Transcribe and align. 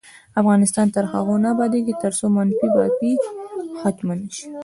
افغانستان 0.41 0.87
تر 0.95 1.03
هغو 1.13 1.35
نه 1.43 1.47
ابادیږي، 1.53 1.93
ترڅو 2.01 2.25
منفي 2.35 2.67
بافي 2.75 3.11
ختمه 3.79 4.13
نشي. 4.19 4.43